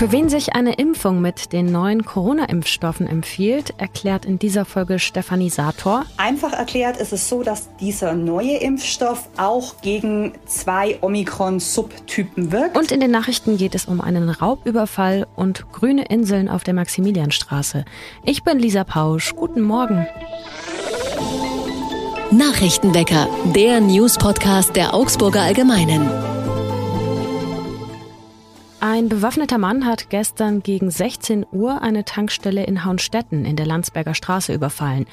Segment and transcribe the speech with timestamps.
[0.00, 5.50] Für wen sich eine Impfung mit den neuen Corona-Impfstoffen empfiehlt, erklärt in dieser Folge Stefanie
[5.50, 6.06] Sator.
[6.16, 12.78] Einfach erklärt ist es so, dass dieser neue Impfstoff auch gegen zwei Omikron-Subtypen wirkt.
[12.78, 17.84] Und in den Nachrichten geht es um einen Raubüberfall und grüne Inseln auf der Maximilianstraße.
[18.24, 19.34] Ich bin Lisa Pausch.
[19.36, 20.06] Guten Morgen.
[22.30, 26.29] Nachrichtenwecker, der News-Podcast der Augsburger Allgemeinen.
[28.82, 34.14] Ein bewaffneter Mann hat gestern gegen 16 Uhr eine Tankstelle in Haunstetten in der Landsberger
[34.14, 35.04] Straße überfallen.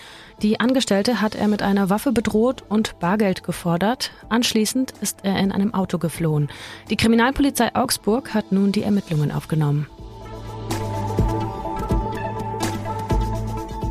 [0.42, 4.12] Die Angestellte hat er mit einer Waffe bedroht und Bargeld gefordert.
[4.30, 6.48] Anschließend ist er in einem Auto geflohen.
[6.90, 9.88] Die Kriminalpolizei Augsburg hat nun die Ermittlungen aufgenommen.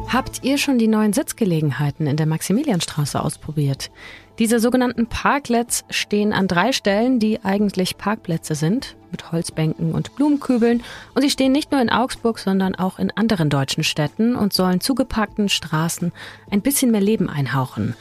[0.08, 3.90] Habt ihr schon die neuen Sitzgelegenheiten in der Maximilianstraße ausprobiert?
[4.38, 10.82] Diese sogenannten Parklets stehen an drei Stellen, die eigentlich Parkplätze sind, mit Holzbänken und Blumenkübeln.
[11.14, 14.82] Und sie stehen nicht nur in Augsburg, sondern auch in anderen deutschen Städten und sollen
[14.82, 16.12] zugepackten Straßen
[16.50, 17.94] ein bisschen mehr Leben einhauchen.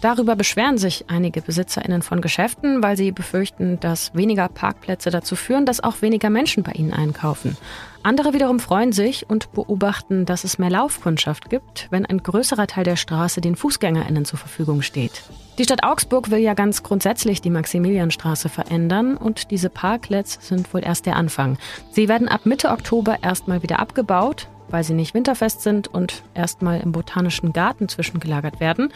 [0.00, 5.66] Darüber beschweren sich einige BesitzerInnen von Geschäften, weil sie befürchten, dass weniger Parkplätze dazu führen,
[5.66, 7.56] dass auch weniger Menschen bei ihnen einkaufen.
[8.02, 12.84] Andere wiederum freuen sich und beobachten, dass es mehr Laufkundschaft gibt, wenn ein größerer Teil
[12.84, 15.22] der Straße den FußgängerInnen zur Verfügung steht.
[15.60, 20.82] Die Stadt Augsburg will ja ganz grundsätzlich die Maximilianstraße verändern und diese Parklets sind wohl
[20.82, 21.58] erst der Anfang.
[21.90, 26.80] Sie werden ab Mitte Oktober erstmal wieder abgebaut, weil sie nicht winterfest sind und erstmal
[26.80, 28.90] im Botanischen Garten zwischengelagert werden.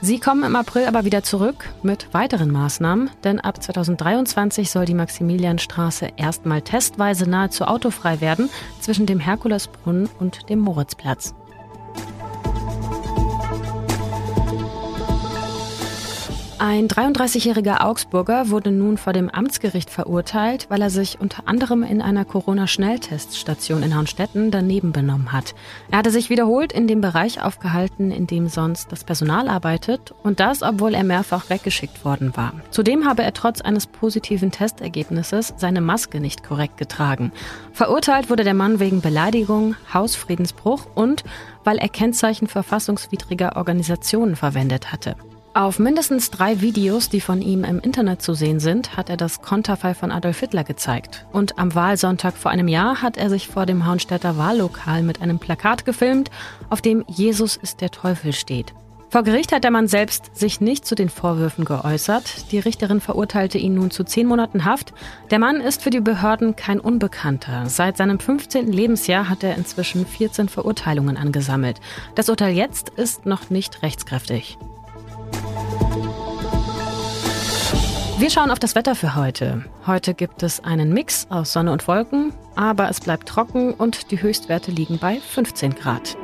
[0.00, 4.94] Sie kommen im April aber wieder zurück mit weiteren Maßnahmen, denn ab 2023 soll die
[4.94, 8.48] Maximilianstraße erstmal testweise nahezu autofrei werden
[8.80, 11.34] zwischen dem Herkulesbrunnen und dem Moritzplatz.
[16.60, 22.02] Ein 33-jähriger Augsburger wurde nun vor dem Amtsgericht verurteilt, weil er sich unter anderem in
[22.02, 25.54] einer Corona-Schnellteststation in Hornstetten daneben benommen hat.
[25.92, 30.40] Er hatte sich wiederholt in dem Bereich aufgehalten, in dem sonst das Personal arbeitet, und
[30.40, 32.52] das, obwohl er mehrfach weggeschickt worden war.
[32.70, 37.30] Zudem habe er trotz eines positiven Testergebnisses seine Maske nicht korrekt getragen.
[37.72, 41.22] Verurteilt wurde der Mann wegen Beleidigung, Hausfriedensbruch und
[41.62, 45.14] weil er Kennzeichen verfassungswidriger Organisationen verwendet hatte.
[45.54, 49.40] Auf mindestens drei Videos, die von ihm im Internet zu sehen sind, hat er das
[49.42, 51.26] Konterfei von Adolf Hitler gezeigt.
[51.32, 55.38] Und am Wahlsonntag vor einem Jahr hat er sich vor dem Haunstädter Wahllokal mit einem
[55.38, 56.30] Plakat gefilmt,
[56.70, 58.74] auf dem Jesus ist der Teufel steht.
[59.10, 62.52] Vor Gericht hat der Mann selbst sich nicht zu den Vorwürfen geäußert.
[62.52, 64.92] Die Richterin verurteilte ihn nun zu zehn Monaten Haft.
[65.30, 67.70] Der Mann ist für die Behörden kein Unbekannter.
[67.70, 68.70] Seit seinem 15.
[68.70, 71.80] Lebensjahr hat er inzwischen 14 Verurteilungen angesammelt.
[72.16, 74.58] Das Urteil jetzt ist noch nicht rechtskräftig.
[78.18, 79.64] Wir schauen auf das Wetter für heute.
[79.86, 84.20] Heute gibt es einen Mix aus Sonne und Wolken, aber es bleibt trocken und die
[84.20, 86.16] Höchstwerte liegen bei 15 Grad.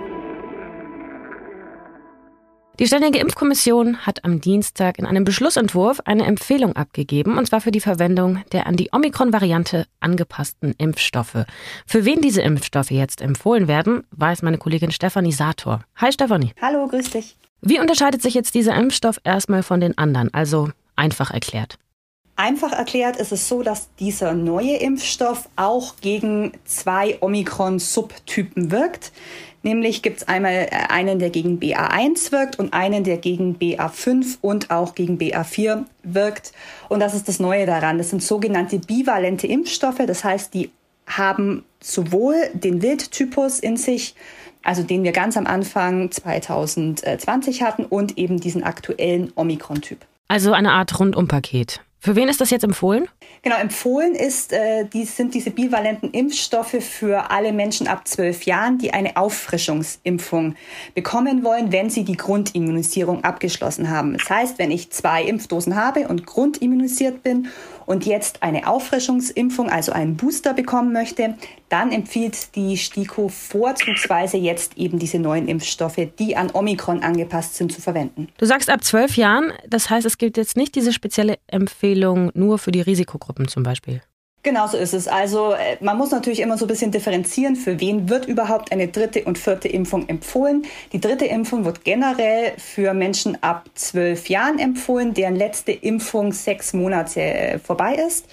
[2.81, 7.71] Die Ständige Impfkommission hat am Dienstag in einem Beschlussentwurf eine Empfehlung abgegeben, und zwar für
[7.71, 11.45] die Verwendung der an die Omikron-Variante angepassten Impfstoffe.
[11.87, 15.85] Für wen diese Impfstoffe jetzt empfohlen werden, weiß meine Kollegin Stefanie Sator.
[15.95, 16.55] Hi Stefanie.
[16.61, 17.37] Hallo, grüß dich.
[17.61, 20.35] Wie unterscheidet sich jetzt dieser Impfstoff erstmal von den anderen?
[20.35, 21.79] Also einfach erklärt.
[22.37, 29.13] Einfach erklärt ist es so, dass dieser neue Impfstoff auch gegen zwei Omikron-Subtypen wirkt.
[29.63, 34.39] Nämlich gibt es einmal äh, einen, der gegen BA1 wirkt und einen, der gegen BA5
[34.43, 36.53] und auch gegen BA4 wirkt.
[36.89, 37.99] Und das ist das Neue daran.
[37.99, 40.03] Das sind sogenannte bivalente Impfstoffe.
[40.07, 40.71] Das heißt, die
[41.07, 44.15] haben sowohl den Wildtypus in sich,
[44.63, 49.99] also den wir ganz am Anfang 2020 hatten, und eben diesen aktuellen Omikron-Typ.
[50.29, 51.81] Also eine Art Rundumpaket.
[52.05, 53.09] Für wen ist das jetzt empfohlen?
[53.41, 58.77] Genau, empfohlen ist, äh, die sind diese bivalenten Impfstoffe für alle Menschen ab zwölf Jahren,
[58.77, 60.55] die eine Auffrischungsimpfung
[60.95, 64.19] bekommen wollen, wenn sie die Grundimmunisierung abgeschlossen haben.
[64.19, 67.49] Das heißt, wenn ich zwei Impfdosen habe und grundimmunisiert bin
[67.87, 71.35] und jetzt eine Auffrischungsimpfung, also einen Booster bekommen möchte,
[71.69, 77.73] dann empfiehlt die STIKO vorzugsweise jetzt eben diese neuen Impfstoffe, die an Omikron angepasst sind,
[77.73, 78.29] zu verwenden.
[78.39, 82.59] Du sagst ab zwölf Jahren, das heißt, es gilt jetzt nicht diese spezielle Empfehlung nur
[82.59, 84.03] für die Risikogruppen zum Beispiel.
[84.45, 85.09] Genau so ist es.
[85.09, 88.89] Also äh, man muss natürlich immer so ein bisschen differenzieren, für wen wird überhaupt eine
[88.89, 90.67] dritte und vierte Impfung empfohlen.
[90.93, 96.75] Die dritte Impfung wird generell für Menschen ab zwölf Jahren empfohlen, deren letzte Impfung sechs
[96.75, 98.27] Monate äh, vorbei ist.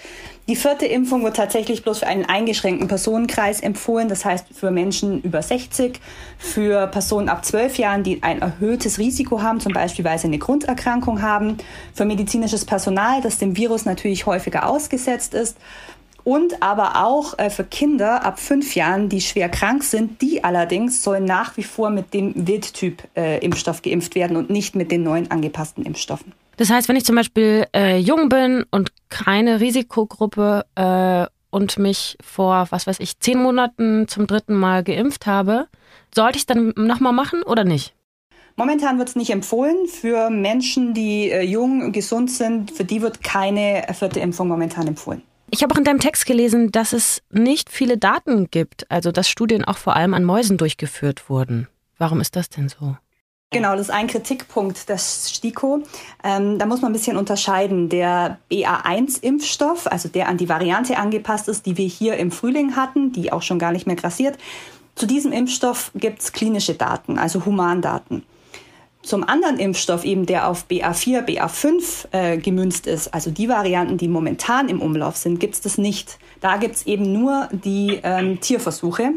[0.48, 5.22] Die vierte Impfung wird tatsächlich bloß für einen eingeschränkten Personenkreis empfohlen, das heißt für Menschen
[5.22, 5.98] über 60,
[6.36, 10.38] für Personen ab 12 Jahren, die ein erhöhtes Risiko haben, zum Beispiel weil sie eine
[10.38, 11.56] Grunderkrankung haben,
[11.94, 15.56] für medizinisches Personal, das dem Virus natürlich häufiger ausgesetzt ist
[16.24, 20.20] und aber auch äh, für Kinder ab fünf Jahren, die schwer krank sind.
[20.22, 24.90] Die allerdings sollen nach wie vor mit dem Wildtyp-Impfstoff äh, geimpft werden und nicht mit
[24.90, 26.32] den neuen angepassten Impfstoffen.
[26.56, 32.16] Das heißt, wenn ich zum Beispiel äh, jung bin und keine Risikogruppe äh, und mich
[32.22, 35.66] vor, was weiß ich, zehn Monaten zum dritten Mal geimpft habe,
[36.14, 37.94] sollte ich es dann nochmal machen oder nicht?
[38.56, 39.86] Momentan wird es nicht empfohlen.
[39.86, 45.22] Für Menschen, die äh, jung, gesund sind, für die wird keine vierte Impfung momentan empfohlen.
[45.54, 49.28] Ich habe auch in deinem Text gelesen, dass es nicht viele Daten gibt, also dass
[49.28, 51.68] Studien auch vor allem an Mäusen durchgeführt wurden.
[51.98, 52.96] Warum ist das denn so?
[53.50, 55.82] Genau, das ist ein Kritikpunkt des STIKO.
[56.24, 57.90] Ähm, da muss man ein bisschen unterscheiden.
[57.90, 63.12] Der BA1-Impfstoff, also der an die Variante angepasst ist, die wir hier im Frühling hatten,
[63.12, 64.38] die auch schon gar nicht mehr grassiert.
[64.94, 68.24] Zu diesem Impfstoff gibt es klinische Daten, also Humandaten.
[69.02, 74.06] Zum anderen Impfstoff, eben der auf BA4, BA5 äh, gemünzt ist, also die Varianten, die
[74.06, 76.18] momentan im Umlauf sind, gibt es das nicht.
[76.40, 79.14] Da gibt es eben nur die ähm, Tierversuche.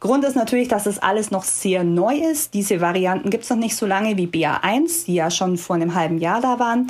[0.00, 2.52] Grund ist natürlich, dass es alles noch sehr neu ist.
[2.52, 5.94] Diese Varianten gibt es noch nicht so lange wie BA1, die ja schon vor einem
[5.94, 6.88] halben Jahr da waren.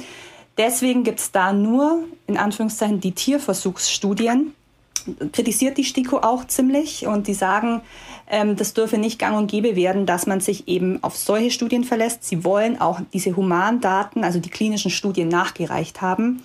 [0.59, 4.53] Deswegen gibt es da nur, in Anführungszeichen, die Tierversuchsstudien.
[5.33, 7.83] Kritisiert die STIKO auch ziemlich und die sagen,
[8.29, 11.85] ähm, das dürfe nicht gang und gäbe werden, dass man sich eben auf solche Studien
[11.85, 12.25] verlässt.
[12.25, 16.43] Sie wollen auch diese Humandaten, also die klinischen Studien, nachgereicht haben.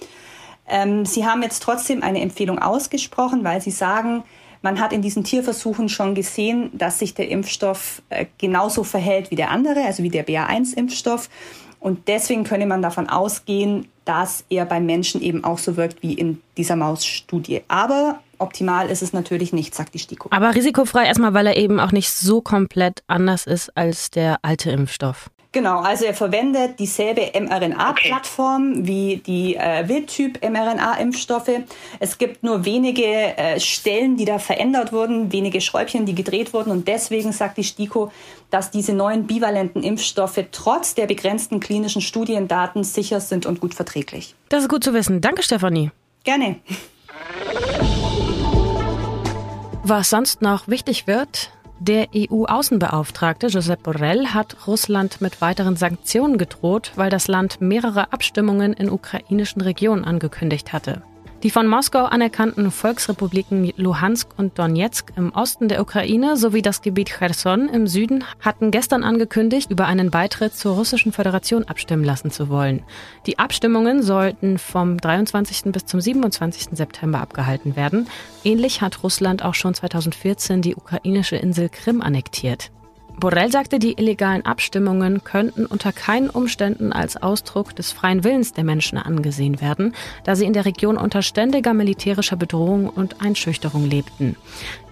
[0.67, 4.23] Ähm, sie haben jetzt trotzdem eine Empfehlung ausgesprochen, weil sie sagen,
[4.61, 9.35] man hat in diesen Tierversuchen schon gesehen, dass sich der Impfstoff äh, genauso verhält wie
[9.35, 11.29] der andere, also wie der BA1-Impfstoff.
[11.79, 16.13] Und deswegen könne man davon ausgehen, dass er beim Menschen eben auch so wirkt wie
[16.13, 17.61] in dieser Mausstudie.
[17.67, 20.29] Aber optimal ist es natürlich nicht, sagt die STIKO.
[20.31, 24.71] Aber risikofrei erstmal, weil er eben auch nicht so komplett anders ist als der alte
[24.71, 25.29] Impfstoff.
[25.53, 31.49] Genau, also er verwendet dieselbe mRNA-Plattform wie die äh, Wildtyp-mRNA-Impfstoffe.
[31.99, 36.71] Es gibt nur wenige äh, Stellen, die da verändert wurden, wenige Schräubchen, die gedreht wurden.
[36.71, 38.13] Und deswegen sagt die STIKO,
[38.49, 44.35] dass diese neuen bivalenten Impfstoffe trotz der begrenzten klinischen Studiendaten sicher sind und gut verträglich.
[44.47, 45.19] Das ist gut zu wissen.
[45.19, 45.91] Danke, Stefanie.
[46.23, 46.61] Gerne.
[49.83, 51.49] Was sonst noch wichtig wird,
[51.79, 58.73] der EU-Außenbeauftragte Josep Borrell hat Russland mit weiteren Sanktionen gedroht, weil das Land mehrere Abstimmungen
[58.73, 61.01] in ukrainischen Regionen angekündigt hatte.
[61.43, 67.09] Die von Moskau anerkannten Volksrepubliken Luhansk und Donetsk im Osten der Ukraine sowie das Gebiet
[67.17, 72.49] Cherson im Süden hatten gestern angekündigt, über einen Beitritt zur Russischen Föderation abstimmen lassen zu
[72.49, 72.83] wollen.
[73.25, 75.71] Die Abstimmungen sollten vom 23.
[75.71, 76.77] bis zum 27.
[76.77, 78.07] September abgehalten werden.
[78.43, 82.71] Ähnlich hat Russland auch schon 2014 die ukrainische Insel Krim annektiert.
[83.21, 88.63] Borrell sagte, die illegalen Abstimmungen könnten unter keinen Umständen als Ausdruck des freien Willens der
[88.63, 94.37] Menschen angesehen werden, da sie in der Region unter ständiger militärischer Bedrohung und Einschüchterung lebten.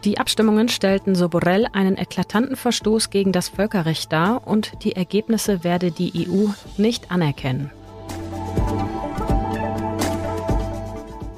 [0.05, 5.63] Die Abstimmungen stellten, so Borrell, einen eklatanten Verstoß gegen das Völkerrecht dar und die Ergebnisse
[5.63, 7.71] werde die EU nicht anerkennen.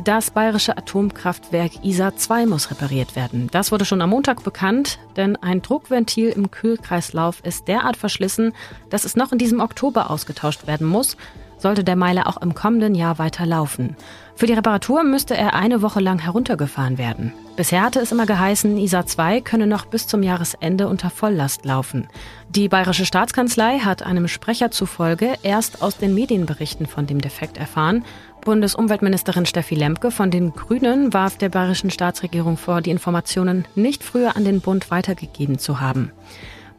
[0.03, 3.49] Das bayerische Atomkraftwerk ISA 2 muss repariert werden.
[3.51, 8.53] Das wurde schon am Montag bekannt, denn ein Druckventil im Kühlkreislauf ist derart verschlissen,
[8.89, 11.17] dass es noch in diesem Oktober ausgetauscht werden muss,
[11.59, 13.95] sollte der Meiler auch im kommenden Jahr weiter laufen.
[14.35, 17.31] Für die Reparatur müsste er eine Woche lang heruntergefahren werden.
[17.55, 22.07] Bisher hatte es immer geheißen, ISA 2 könne noch bis zum Jahresende unter Volllast laufen.
[22.49, 28.03] Die Bayerische Staatskanzlei hat einem Sprecher zufolge erst aus den Medienberichten von dem Defekt erfahren
[28.41, 34.35] Bundesumweltministerin Steffi Lemke von den Grünen warf der bayerischen Staatsregierung vor, die Informationen nicht früher
[34.35, 36.11] an den Bund weitergegeben zu haben.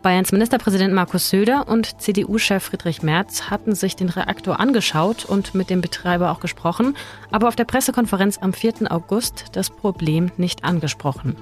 [0.02, 5.70] Bayerns Ministerpräsident Markus Söder und CDU-Chef Friedrich Merz hatten sich den Reaktor angeschaut und mit
[5.70, 6.96] dem Betreiber auch gesprochen,
[7.30, 8.90] aber auf der Pressekonferenz am 4.
[8.90, 11.36] August das Problem nicht angesprochen.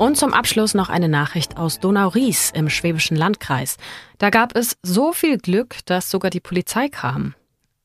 [0.00, 3.76] Und zum Abschluss noch eine Nachricht aus Donau-Ries im schwäbischen Landkreis.
[4.16, 7.34] Da gab es so viel Glück, dass sogar die Polizei kam.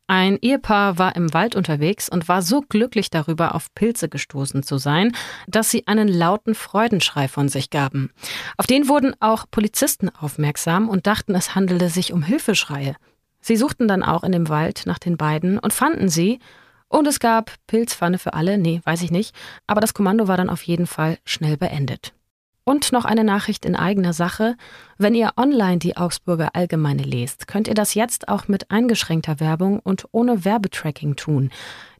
[0.07, 4.77] Ein Ehepaar war im Wald unterwegs und war so glücklich darüber, auf Pilze gestoßen zu
[4.77, 5.11] sein,
[5.47, 8.11] dass sie einen lauten Freudenschrei von sich gaben.
[8.55, 12.95] Auf den wurden auch Polizisten aufmerksam und dachten, es handele sich um Hilfeschreie.
[13.41, 16.39] Sie suchten dann auch in dem Wald nach den beiden und fanden sie
[16.87, 19.35] und es gab Pilzpfanne für alle, nee, weiß ich nicht,
[19.67, 22.13] aber das Kommando war dann auf jeden Fall schnell beendet.
[22.67, 24.57] Und noch eine Nachricht in eigener Sache.
[24.97, 29.79] Wenn ihr online die Augsburger Allgemeine lest, könnt ihr das jetzt auch mit eingeschränkter Werbung
[29.79, 31.51] und ohne Werbetracking tun.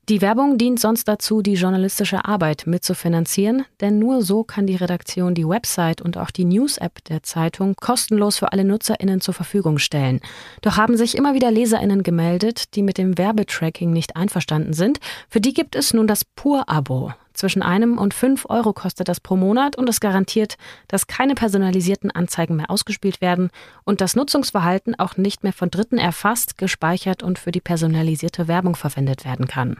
[0.07, 5.33] Die Werbung dient sonst dazu, die journalistische Arbeit mitzufinanzieren, denn nur so kann die Redaktion
[5.33, 10.19] die Website und auch die News-App der Zeitung kostenlos für alle NutzerInnen zur Verfügung stellen.
[10.61, 14.99] Doch haben sich immer wieder LeserInnen gemeldet, die mit dem Werbetracking nicht einverstanden sind.
[15.27, 17.11] Für die gibt es nun das Pur-Abo.
[17.33, 20.57] Zwischen einem und fünf Euro kostet das pro Monat und es garantiert,
[20.87, 23.49] dass keine personalisierten Anzeigen mehr ausgespielt werden
[23.85, 28.75] und das Nutzungsverhalten auch nicht mehr von Dritten erfasst, gespeichert und für die personalisierte Werbung
[28.75, 29.77] verwendet werden kann.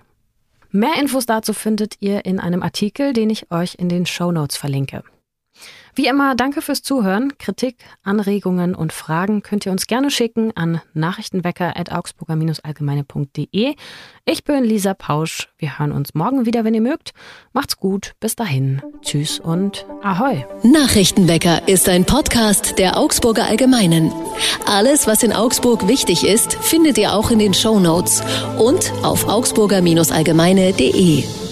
[0.75, 4.58] Mehr Infos dazu findet ihr in einem Artikel, den ich euch in den Show Notes
[4.58, 5.03] verlinke.
[5.95, 7.38] Wie immer, danke fürs Zuhören.
[7.38, 13.75] Kritik, Anregungen und Fragen könnt ihr uns gerne schicken an nachrichtenwecker.augsburger-allgemeine.de.
[14.25, 15.47] Ich bin Lisa Pausch.
[15.57, 17.13] Wir hören uns morgen wieder, wenn ihr mögt.
[17.53, 18.12] Macht's gut.
[18.19, 18.81] Bis dahin.
[19.01, 20.45] Tschüss und Ahoi.
[20.63, 24.12] Nachrichtenwecker ist ein Podcast der Augsburger Allgemeinen.
[24.65, 28.21] Alles, was in Augsburg wichtig ist, findet ihr auch in den Show Notes
[28.57, 31.44] und auf augsburger-allgemeine.de.